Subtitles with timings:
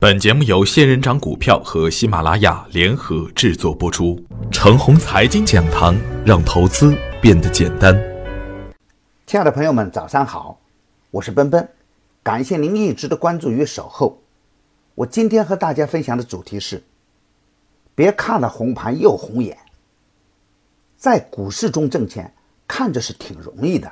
[0.00, 4.24] 本节目由仙人掌股票和喜马拉雅联合制作播出。
[4.48, 5.92] 程红财经讲堂，
[6.24, 8.00] 让投资变得简单。
[9.26, 10.60] 亲爱的朋友们，早上好，
[11.10, 11.68] 我是奔奔，
[12.22, 14.22] 感谢您一直的关注与守候。
[14.94, 16.80] 我今天和大家分享的主题是：
[17.96, 19.58] 别看了红盘又红眼。
[20.96, 22.32] 在股市中挣钱，
[22.68, 23.90] 看着是挺容易的，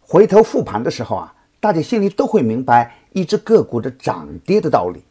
[0.00, 1.34] 回头复盘的时候啊。
[1.62, 5.02] 大家心里都会明白一只个股的涨跌的道理，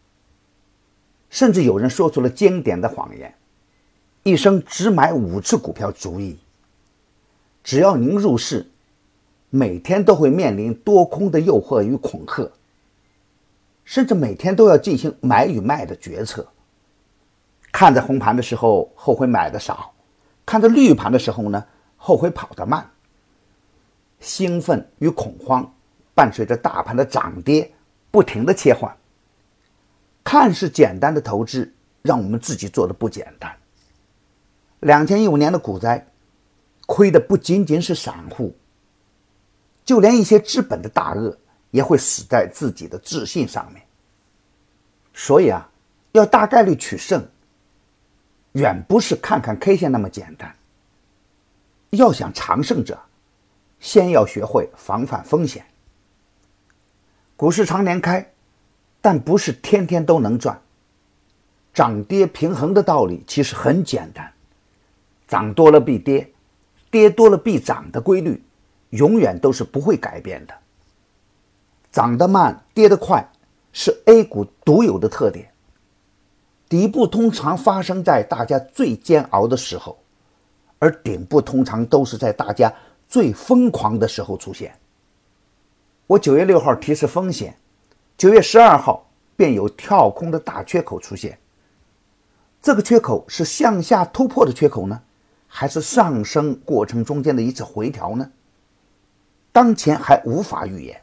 [1.30, 3.34] 甚至有人说出了经典的谎言：
[4.24, 6.40] 一生只买五只股票足矣。
[7.64, 8.66] 只要您入市，
[9.50, 12.50] 每天都会面临多空的诱惑与恐吓，
[13.84, 16.48] 甚至每天都要进行买与卖的决策。
[17.72, 19.94] 看着红盘的时候后悔买的少，
[20.46, 21.66] 看着绿盘的时候呢
[21.98, 22.90] 后悔跑得慢。
[24.20, 25.70] 兴奋与恐慌。
[26.16, 27.72] 伴随着大盘的涨跌，
[28.12, 28.96] 不停的切换。
[30.24, 33.56] 看似简单的投资，让我们自己做的不简单。
[34.82, 36.06] 两千一五年的股灾，
[36.86, 38.56] 亏的不仅仅是散户，
[39.84, 41.36] 就连一些资本的大鳄
[41.72, 43.82] 也会死在自己的自信上面。
[45.14, 45.70] 所以啊，
[46.12, 47.28] 要大概率取胜，
[48.54, 50.56] 远不是看看 K 线那么简单。
[51.90, 52.98] 要想长胜者，
[53.80, 55.66] 先要学会防范风险。
[57.40, 58.34] 股市常年开，
[59.00, 60.60] 但不是天天都能赚。
[61.74, 64.30] 涨跌平衡的道理其实很简单，
[65.26, 66.30] 涨多了必跌，
[66.92, 68.44] 跌多了必涨的规律，
[68.90, 70.54] 永远都是不会改变的。
[71.94, 73.26] 涨得慢，跌得快，
[73.72, 75.50] 是 A 股独有的特点。
[76.68, 79.98] 底部通常发生在大家最煎熬的时候，
[80.78, 82.70] 而顶部通常都是在大家
[83.08, 84.78] 最疯狂的时候出现。
[86.10, 87.56] 我九月六号提示风险，
[88.18, 91.38] 九月十二号便有跳空的大缺口出现。
[92.64, 95.00] 这个缺口是向下突破的缺口呢，
[95.46, 98.32] 还是上升过程中间的一次回调呢？
[99.52, 101.00] 当前还无法预言，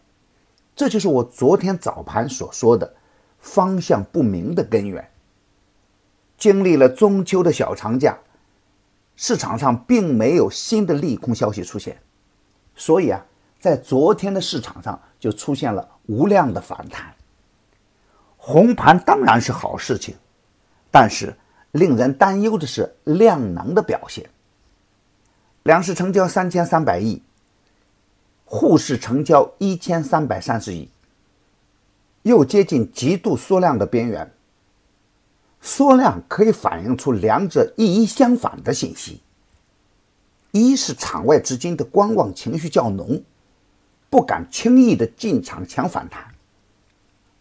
[0.75, 2.92] 这就是我昨天早盘所说的
[3.38, 5.09] 方向不明的根源。
[6.36, 8.19] 经历了中秋的小长假，
[9.14, 11.97] 市场上并没有新的利空消息出现，
[12.75, 13.25] 所以啊。
[13.58, 17.14] 在昨天的市场上就出现了无量的反弹，
[18.36, 20.14] 红盘当然是好事情，
[20.90, 21.34] 但是
[21.72, 24.28] 令人担忧的是量能的表现。
[25.64, 27.20] 两市成交三千三百亿，
[28.44, 30.88] 沪市成交一千三百三十亿，
[32.22, 34.30] 又接近极度缩量的边缘。
[35.60, 39.20] 缩量可以反映出两者一一相反的信息：
[40.52, 43.20] 一是场外资金的观望情绪较浓。
[44.08, 46.34] 不敢轻易的进场抢反弹，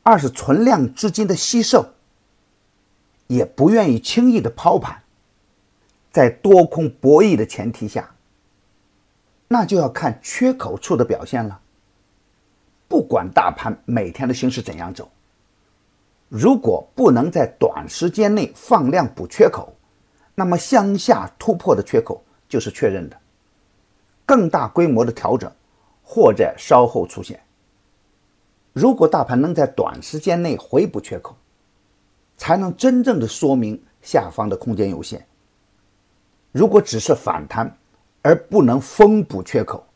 [0.03, 1.93] 二是存量资金的吸售，
[3.27, 5.01] 也不愿意轻易的抛盘，
[6.11, 8.15] 在多空博弈的前提下，
[9.47, 11.59] 那就要看缺口处的表现了。
[12.87, 15.09] 不管大盘每天的形势怎样走，
[16.29, 19.75] 如果不能在短时间内放量补缺口，
[20.33, 23.17] 那么向下突破的缺口就是确认的，
[24.25, 25.51] 更大规模的调整。
[26.07, 27.41] 或者稍后出现。
[28.73, 31.35] 如果大盘能在短时间内回补缺口，
[32.37, 35.25] 才能真正的说明下方的空间有限。
[36.51, 37.75] 如果只是反弹
[38.21, 39.87] 而不能封补缺口，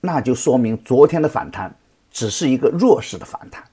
[0.00, 1.74] 那就说明昨天的反弹
[2.10, 3.64] 只是一个弱势的反弹。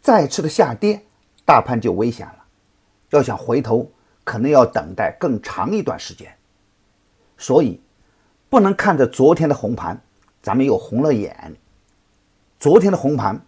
[0.00, 1.00] 再次的下跌，
[1.44, 2.44] 大盘就危险了。
[3.10, 3.88] 要想回头，
[4.24, 6.34] 可能要等待更长一段时间。
[7.38, 7.81] 所以。
[8.52, 9.98] 不能看着昨天的红盘，
[10.42, 11.56] 咱们又红了眼。
[12.60, 13.40] 昨天的红盘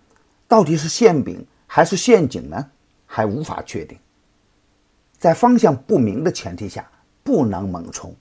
[0.48, 2.70] 到底是馅饼还是陷阱呢？
[3.04, 3.98] 还无法确定。
[5.19, 6.91] 在方向不明的前提下，
[7.22, 8.16] 不能猛冲。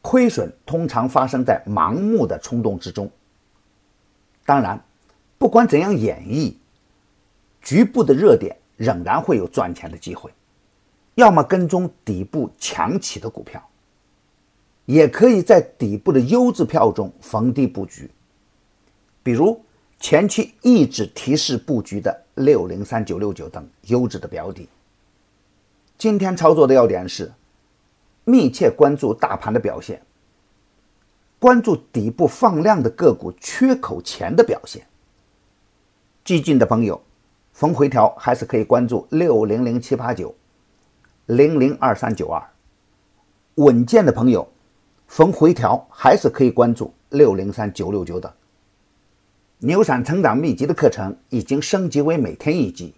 [0.00, 3.10] 亏损通常发生在盲目的冲动之中。
[4.46, 4.82] 当然，
[5.36, 6.54] 不管怎样演绎，
[7.60, 10.32] 局部的热点仍然会有赚钱的机会。
[11.16, 13.62] 要么跟踪底部强起的股票。
[14.86, 18.10] 也可以在底部的优质票中逢低布局，
[19.22, 19.64] 比如
[20.00, 24.68] 前期一直提示布局的六零三九六九等优质的标的。
[25.96, 27.32] 今天操作的要点是
[28.24, 30.02] 密切关注大盘的表现，
[31.38, 34.84] 关注底部放量的个股缺口前的表现。
[36.24, 37.00] 激进的朋友
[37.52, 40.34] 逢回调还是可以关注六零零七八九、
[41.26, 42.42] 零零二三九二，
[43.54, 44.48] 稳健的朋友。
[45.12, 48.32] 逢回调还是可以关注六零三九六九等。
[49.58, 52.94] 牛散成长秘籍的课程已经升级为每天一集。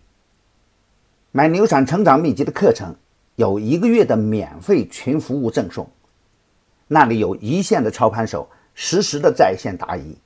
[1.33, 2.95] 买牛散成长秘籍的课程，
[3.35, 5.91] 有一个月的免费群服务赠送，
[6.87, 10.17] 那里有一线的操盘手实时的在线答疑，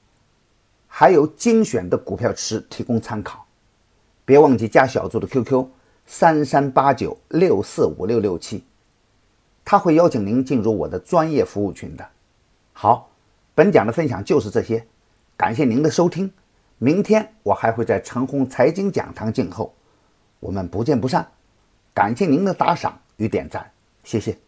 [0.87, 3.47] 还有精选的股票池提供参考。
[4.27, 5.67] 别忘记加小组的 QQ：
[6.05, 8.63] 三三八九六四五六六七，
[9.71, 12.09] 他会邀请您进入我的专业服务群的。
[12.73, 13.11] 好，
[13.55, 14.83] 本讲的分享就是这些，
[15.37, 16.33] 感谢您的收听。
[16.79, 19.75] 明天我还会在陈红财经讲堂静候，
[20.41, 21.29] 我们不见不散。
[21.93, 23.71] 感谢您的打赏与点赞，
[24.05, 24.39] 谢谢。